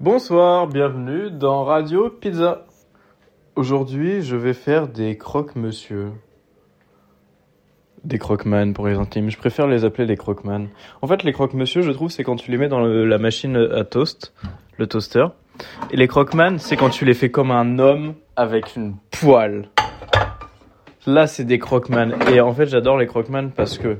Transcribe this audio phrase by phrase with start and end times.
[0.00, 2.66] Bonsoir, bienvenue dans Radio Pizza.
[3.56, 6.12] Aujourd'hui, je vais faire des croque-monsieur.
[8.04, 9.28] Des croque-man pour les intimes.
[9.28, 10.68] Je préfère les appeler les croque-man.
[11.02, 13.82] En fait, les croque-monsieur, je trouve, c'est quand tu les mets dans la machine à
[13.82, 14.34] toast,
[14.76, 15.26] le toaster.
[15.90, 19.68] Et les croque-man, c'est quand tu les fais comme un homme avec une poêle.
[21.06, 22.14] Là, c'est des croque-man.
[22.32, 23.96] Et en fait, j'adore les croque-man parce que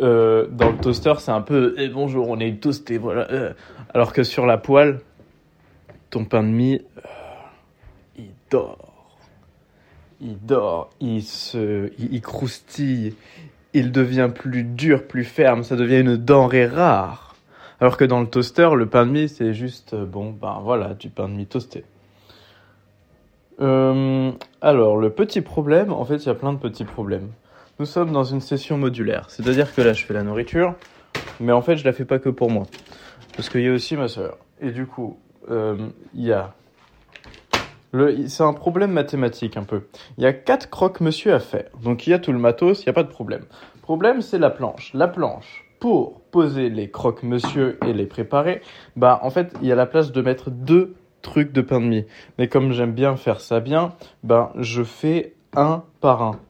[0.00, 3.30] euh, dans le toaster, c'est un peu eh, bonjour, on est toasté, voilà.
[3.30, 3.52] euh.
[3.94, 4.98] Alors que sur la poêle,
[6.16, 7.00] ton pain de mie, euh,
[8.16, 9.18] il dort.
[10.22, 13.14] Il dort, il se, il, il croustille,
[13.74, 17.34] il devient plus dur, plus ferme, ça devient une denrée rare.
[17.80, 20.94] Alors que dans le toaster, le pain de mie, c'est juste, euh, bon, ben voilà,
[20.94, 21.84] du pain de mie toasté.
[23.60, 27.28] Euh, alors, le petit problème, en fait, il y a plein de petits problèmes.
[27.78, 30.76] Nous sommes dans une session modulaire, c'est-à-dire que là, je fais la nourriture,
[31.40, 32.62] mais en fait, je la fais pas que pour moi,
[33.36, 34.38] parce qu'il y a aussi ma sœur.
[34.62, 35.18] Et du coup,
[35.50, 35.76] euh,
[36.14, 36.54] il y a
[37.92, 39.82] le, c'est un problème mathématique un peu.
[40.18, 42.86] Il y a quatre croque-monsieur à faire, donc il y a tout le matos, il
[42.86, 43.44] y a pas de problème.
[43.82, 44.90] Problème, c'est la planche.
[44.94, 48.62] La planche pour poser les croque-monsieur et les préparer,
[48.96, 51.86] bah en fait, il y a la place de mettre deux trucs de pain de
[51.86, 52.04] mie.
[52.38, 56.40] Mais comme j'aime bien faire ça bien, ben je fais un par un.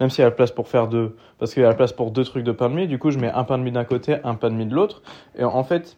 [0.00, 1.92] Même s'il y a la place pour faire deux, parce qu'il y a la place
[1.92, 3.72] pour deux trucs de pain de mie, du coup je mets un pain de mie
[3.72, 5.02] d'un côté, un pain de mie de l'autre.
[5.36, 5.96] Et en fait,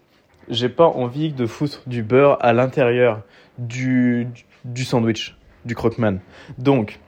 [0.49, 3.23] j'ai pas envie de foutre du beurre à l'intérieur
[3.59, 4.29] du,
[4.65, 6.21] du sandwich, du croque-man.
[6.59, 7.01] Donc,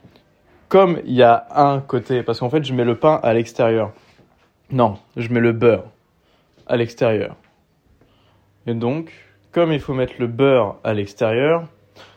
[0.68, 3.92] comme il y a un côté, parce qu'en fait je mets le pain à l'extérieur.
[4.70, 5.84] Non, je mets le beurre
[6.66, 7.36] à l'extérieur.
[8.66, 9.12] Et donc,
[9.52, 11.68] comme il faut mettre le beurre à l'extérieur,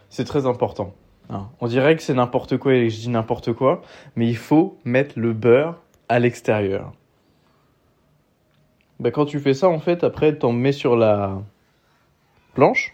[0.10, 0.94] c'est très important.
[1.30, 1.50] hein.
[1.62, 3.82] On dirait que c'est n'importe quoi et je dis n'importe quoi,
[4.16, 6.92] mais il faut mettre le beurre à l'extérieur.
[9.00, 11.42] Ben, quand tu fais ça, en fait, après, t'en mets sur la
[12.54, 12.94] planche.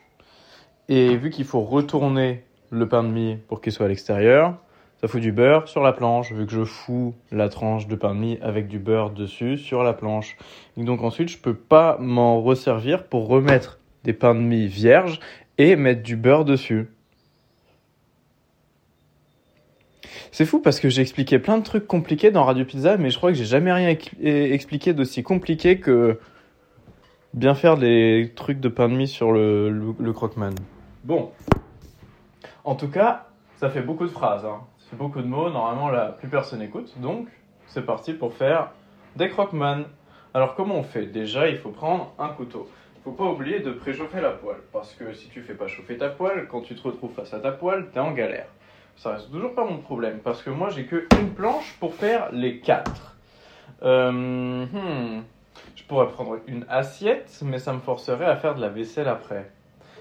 [0.87, 4.55] Et vu qu'il faut retourner le pain de mie pour qu'il soit à l'extérieur,
[5.01, 8.13] ça fout du beurre sur la planche, vu que je fous la tranche de pain
[8.13, 10.37] de mie avec du beurre dessus sur la planche.
[10.77, 15.19] Donc ensuite, je peux pas m'en resservir pour remettre des pains de mie vierges
[15.57, 16.87] et mettre du beurre dessus.
[20.31, 23.17] C'est fou parce que j'ai expliqué plein de trucs compliqués dans Radio Pizza, mais je
[23.17, 26.19] crois que j'ai jamais rien expliqué d'aussi compliqué que
[27.33, 30.13] bien faire des trucs de pain de mie sur le, le.
[31.03, 31.31] Bon.
[32.63, 33.27] En tout cas,
[33.57, 34.61] ça fait beaucoup de phrases, hein.
[34.79, 35.49] ça fait beaucoup de mots.
[35.49, 36.93] Normalement, là, plus personne écoute.
[36.99, 37.27] Donc,
[37.67, 38.71] c'est parti pour faire
[39.15, 39.85] des croque-man.
[40.33, 41.05] Alors, comment on fait?
[41.05, 42.67] Déjà, il faut prendre un couteau.
[42.97, 44.61] Il faut pas oublier de préchauffer la poêle.
[44.73, 47.39] Parce que si tu fais pas chauffer ta poêle, quand tu te retrouves face à
[47.39, 48.47] ta poêle, t'es en galère.
[48.97, 50.19] Ça reste toujours pas mon problème.
[50.23, 53.15] Parce que moi, j'ai que une planche pour faire les quatre.
[53.83, 54.11] Euh,
[54.65, 55.23] hmm.
[55.75, 59.51] Je pourrais prendre une assiette, mais ça me forcerait à faire de la vaisselle après.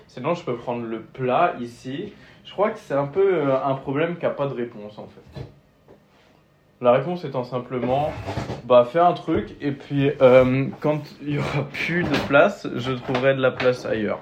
[0.09, 2.13] Sinon, je peux prendre le plat ici.
[2.45, 5.07] Je crois que c'est un peu euh, un problème qui n'a pas de réponse en
[5.07, 5.43] fait.
[6.81, 8.13] La réponse étant simplement,
[8.65, 12.93] bah fais un truc et puis euh, quand il y aura plus de place, je
[12.93, 14.21] trouverai de la place ailleurs.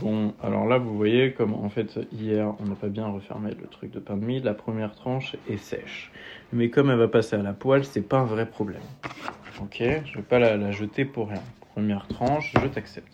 [0.00, 3.90] Bon, alors là, vous voyez en fait hier, on n'a pas bien refermé le truc
[3.90, 4.40] de pain de mie.
[4.40, 6.12] La première tranche est sèche,
[6.52, 8.82] mais comme elle va passer à la poêle, c'est pas un vrai problème.
[9.60, 11.42] Ok, je vais pas la, la jeter pour rien.
[11.72, 13.12] Première tranche, je t'accepte.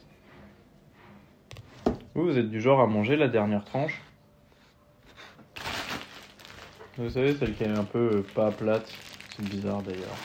[2.15, 4.03] Vous, vous êtes du genre à manger la dernière tranche?
[6.97, 8.93] Vous savez, celle qui est un peu euh, pas plate.
[9.37, 10.16] C'est bizarre d'ailleurs.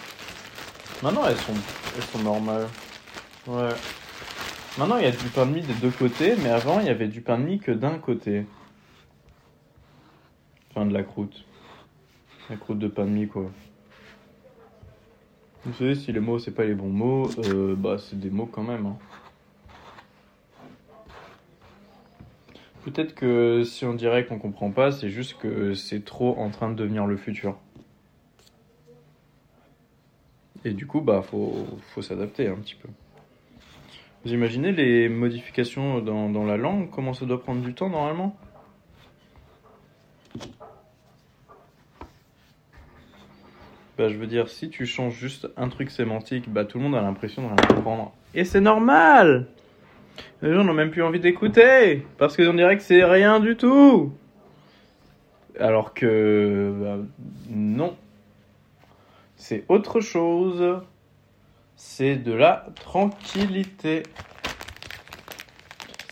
[1.04, 1.54] Maintenant, elles sont,
[1.96, 2.68] elles sont normales.
[3.46, 3.70] Ouais.
[4.78, 6.90] Maintenant, il y a du pain de mie des deux côtés, mais avant, il y
[6.90, 8.48] avait du pain de mie que d'un côté.
[10.72, 11.46] Enfin, de la croûte.
[12.50, 13.52] La croûte de pain de mie, quoi.
[15.66, 18.48] Vous savez, si les mots, c'est pas les bons mots, euh, bah, c'est des mots
[18.48, 18.88] quand même.
[18.88, 18.98] hein.
[22.84, 26.70] Peut-être que si on dirait qu'on comprend pas, c'est juste que c'est trop en train
[26.70, 27.58] de devenir le futur.
[30.66, 32.90] Et du coup, bah, faut, faut s'adapter un petit peu.
[34.26, 38.38] Vous imaginez les modifications dans, la langue, comment ça doit prendre du temps normalement
[43.98, 46.96] Bah je veux dire, si tu changes juste un truc sémantique, bah tout le monde
[46.96, 48.14] a l'impression de rien comprendre.
[48.34, 49.46] Et c'est normal
[50.42, 54.14] Les gens n'ont même plus envie d'écouter Parce qu'on dirait que c'est rien du tout
[55.60, 56.74] Alors que...
[56.80, 56.98] bah,
[57.50, 57.96] non.
[59.36, 60.82] C'est autre chose.
[61.76, 64.04] C'est de la tranquillité.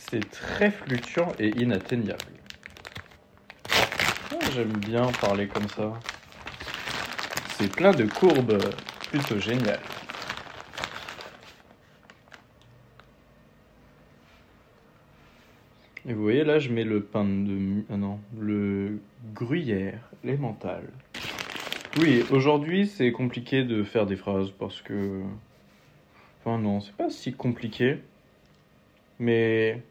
[0.10, 2.19] C'est très fluctuant et inatteignable.
[3.72, 5.94] Ah, J'aime bien parler comme ça.
[7.58, 8.58] C'est plein de courbes,
[9.10, 9.80] plutôt génial.
[16.08, 17.84] Et vous voyez là, je mets le pain de...
[17.90, 19.00] Ah non, le
[19.34, 20.84] gruyère, l'emmental.
[22.00, 25.22] Oui, aujourd'hui c'est compliqué de faire des phrases parce que...
[26.44, 28.02] Enfin non, c'est pas si compliqué.
[29.20, 29.82] Mais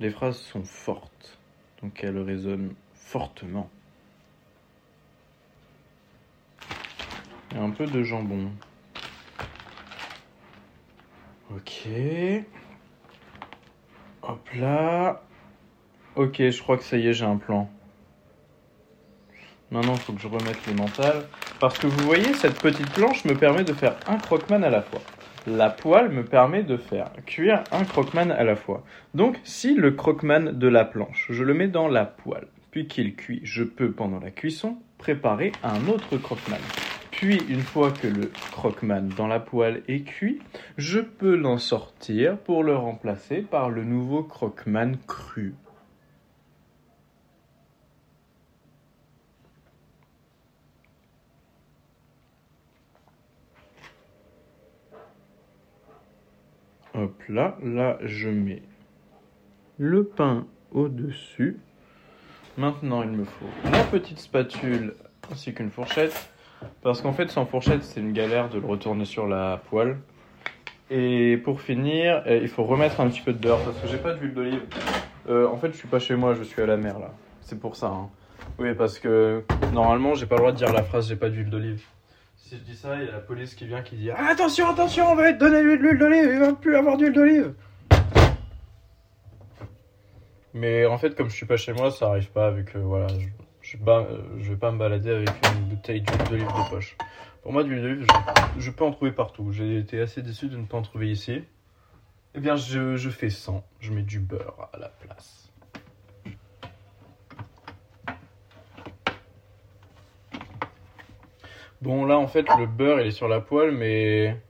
[0.00, 1.38] les phrases sont fortes.
[1.82, 3.70] Donc elles résonnent fortement.
[7.54, 8.50] Et un peu de jambon.
[11.54, 11.88] Ok.
[14.22, 15.22] Hop là.
[16.16, 17.70] Ok, je crois que ça y est, j'ai un plan.
[19.70, 21.26] Maintenant, il faut que je remette le mental.
[21.58, 24.82] Parce que vous voyez, cette petite planche me permet de faire un croqueman à la
[24.82, 25.00] fois.
[25.48, 28.84] La poêle me permet de faire cuire un croqueman à la fois.
[29.14, 33.16] Donc, si le croqueman de la planche, je le mets dans la poêle, puis qu'il
[33.16, 36.60] cuit, je peux, pendant la cuisson, préparer un autre croqueman.
[37.10, 40.38] Puis, une fois que le croqueman dans la poêle est cuit,
[40.76, 45.54] je peux l'en sortir pour le remplacer par le nouveau croqueman cru.
[57.02, 58.62] Hop là, là je mets
[59.76, 61.58] le pain au-dessus.
[62.56, 64.94] Maintenant il me faut la petite spatule
[65.32, 66.30] ainsi qu'une fourchette.
[66.82, 69.98] Parce qu'en fait sans fourchette c'est une galère de le retourner sur la poêle.
[70.90, 73.96] Et pour finir, euh, il faut remettre un petit peu de beurre parce que j'ai
[73.98, 74.62] pas d'huile d'olive.
[75.28, 77.10] Euh, en fait je suis pas chez moi, je suis à la mer là.
[77.40, 77.88] C'est pour ça.
[77.88, 78.10] hein.
[78.60, 81.50] Oui parce que normalement j'ai pas le droit de dire la phrase j'ai pas d'huile
[81.50, 81.82] d'olive.
[82.42, 84.68] Si je dis ça, il y a la police qui vient qui dit Ah, Attention,
[84.68, 87.54] attention, on va te donner de l'huile d'olive, il va plus avoir d'huile d'olive.
[90.52, 93.06] Mais en fait, comme je suis pas chez moi, ça arrive pas vu que voilà,
[93.16, 93.28] je,
[93.62, 96.96] je, euh, je vais pas me balader avec une bouteille d'huile d'olive de poche.
[97.42, 98.06] Pour moi, d'huile d'olive,
[98.56, 99.52] je, je peux en trouver partout.
[99.52, 101.44] J'ai été assez déçu de ne pas en trouver ici.
[102.34, 103.64] Eh bien, je, je fais sans.
[103.78, 105.51] Je mets du beurre à la place.
[111.82, 114.40] Bon, là, en fait, le beurre, il est sur la poêle, mais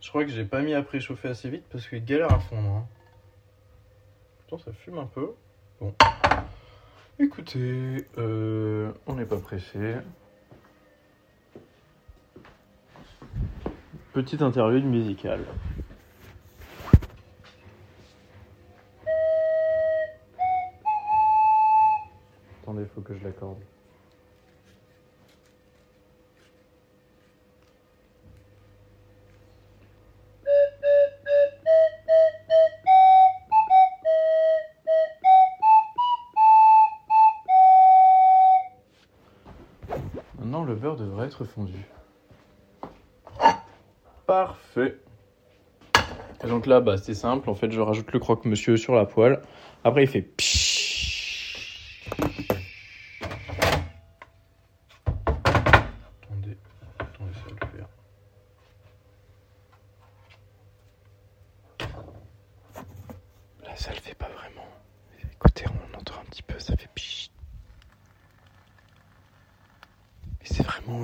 [0.00, 2.76] je crois que j'ai pas mis à préchauffer assez vite parce qu'il galère à fondre.
[2.76, 2.86] Hein.
[4.48, 5.34] Pourtant, ça fume un peu.
[5.82, 5.94] Bon.
[7.18, 9.96] Écoutez, euh, on n'est pas pressé.
[14.14, 15.44] Petite interlude musicale.
[22.62, 23.58] Attendez, faut que je l'accorde.
[40.80, 41.84] Devrait être fondu.
[44.26, 44.98] Parfait.
[46.46, 47.50] Donc là, bah, c'est simple.
[47.50, 49.42] En fait, je rajoute le croque-monsieur sur la poêle.
[49.84, 52.08] Après, il fait pshhh.
[56.22, 56.56] Attendez,
[56.98, 57.88] attendez, ça va le faire.
[63.64, 64.66] Là, ça le fait pas vraiment.
[65.32, 67.30] Écoutez, on entend un petit peu, ça fait pshhh.
[70.42, 70.46] Et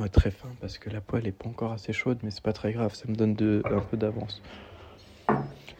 [0.08, 2.72] très fin parce que la poêle est pas encore assez chaude, mais c'est pas très
[2.72, 4.42] grave, ça me donne un peu d'avance.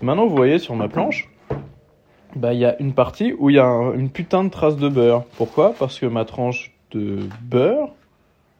[0.02, 1.28] Maintenant, vous voyez sur ma planche,
[2.34, 4.76] bah il y a une partie où il y a un- une putain de trace
[4.76, 5.24] de beurre.
[5.36, 5.74] Pourquoi?
[5.78, 7.90] Parce que ma tranche de beurre,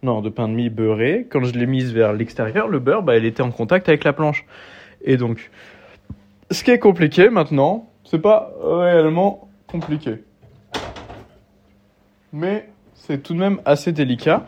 [0.02, 3.16] non, de pain de mie beurré, quand je l'ai mise vers l'extérieur, le beurre, bah,
[3.16, 4.44] elle était en contact avec la planche.
[5.02, 5.50] Et donc,
[6.50, 10.22] ce qui est compliqué maintenant, c'est pas réellement compliqué.
[12.32, 14.46] Mais c'est tout de même assez délicat.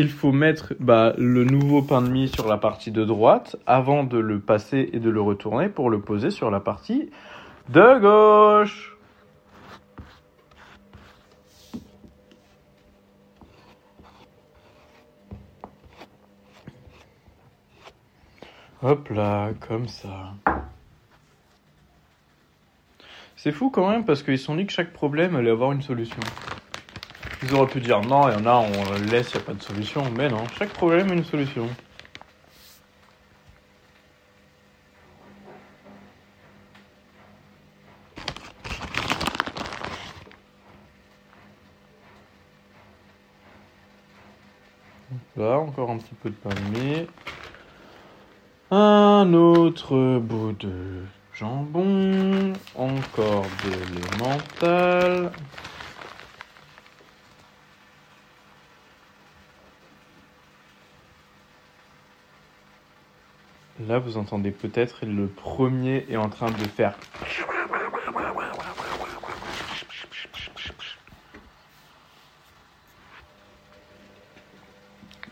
[0.00, 4.04] Il faut mettre bah, le nouveau pain de mie sur la partie de droite avant
[4.04, 7.10] de le passer et de le retourner pour le poser sur la partie
[7.68, 8.96] de gauche.
[18.84, 20.34] Hop là, comme ça.
[23.34, 26.20] C'est fou quand même parce qu'ils sont dit que chaque problème allait avoir une solution.
[27.42, 29.46] Ils auraient pu dire non, il y en a, on le laisse, il n'y a
[29.46, 30.02] pas de solution.
[30.16, 31.68] Mais non, chaque problème a une solution.
[45.36, 47.06] Là, encore un petit peu de mie.
[48.72, 52.52] Un autre bout de jambon.
[52.74, 55.30] Encore de l'emmental.
[63.86, 66.98] Là, vous entendez peut-être le premier est en train de faire.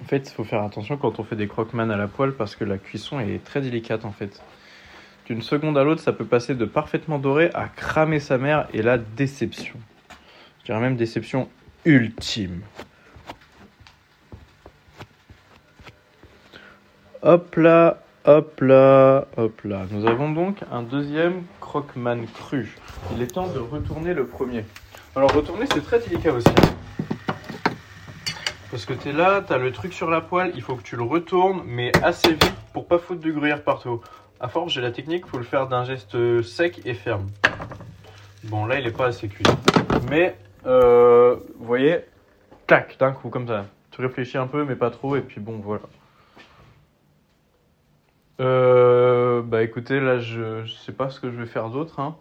[0.00, 2.54] En fait, il faut faire attention quand on fait des croque-man à la poêle parce
[2.54, 4.40] que la cuisson est très délicate en fait.
[5.26, 8.82] D'une seconde à l'autre, ça peut passer de parfaitement doré à cramer sa mère et
[8.82, 9.74] la déception.
[10.60, 11.48] Je dirais même déception
[11.84, 12.60] ultime.
[17.22, 19.86] Hop là, hop là, hop là.
[19.90, 22.76] Nous avons donc un deuxième croque-man cru.
[23.14, 24.64] Il est temps de retourner le premier.
[25.14, 26.48] Alors retourner, c'est très délicat aussi.
[28.70, 30.82] Parce que tu es là, tu as le truc sur la poêle, il faut que
[30.82, 34.00] tu le retournes, mais assez vite pour pas foutre du gruyère partout.
[34.40, 37.26] À force, j'ai la technique, faut le faire d'un geste sec et ferme.
[38.44, 39.46] Bon, là, il est pas assez cuit.
[40.10, 42.00] Mais, euh, vous voyez,
[42.66, 43.66] tac, d'un coup, comme ça.
[43.92, 45.84] Tu réfléchis un peu, mais pas trop, et puis bon, voilà.
[48.38, 52.00] Euh, bah écoutez, là, je, je sais pas ce que je vais faire d'autre.
[52.00, 52.16] Hein.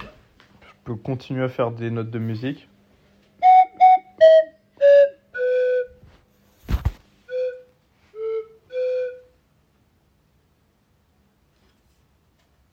[0.00, 2.68] Je peux continuer à faire des notes de musique.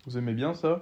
[0.08, 0.82] Vous aimez bien ça?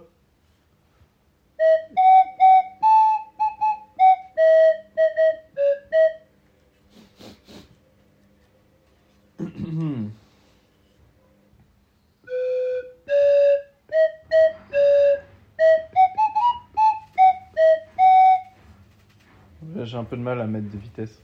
[19.90, 21.20] J'ai un peu de mal à mettre des vitesses.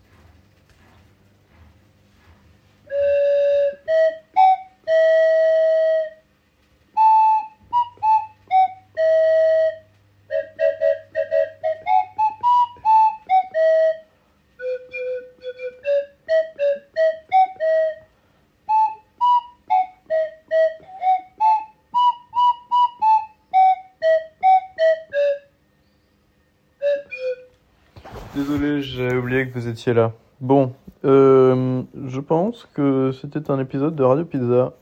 [29.47, 30.13] Que vous étiez là.
[30.41, 30.73] Bon,
[31.05, 34.73] euh, je pense que c'était un épisode de Radio Pizza.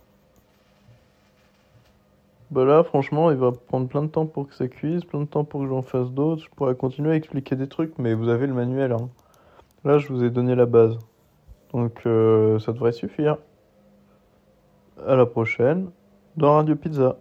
[2.51, 5.25] Bah là, franchement, il va prendre plein de temps pour que ça cuise, plein de
[5.25, 6.43] temps pour que j'en fasse d'autres.
[6.43, 8.91] Je pourrais continuer à expliquer des trucs, mais vous avez le manuel.
[8.91, 9.09] Hein.
[9.83, 10.97] Là, je vous ai donné la base.
[11.73, 13.37] Donc, euh, ça devrait suffire.
[15.07, 15.89] À la prochaine
[16.37, 17.17] dans Radio Pizza.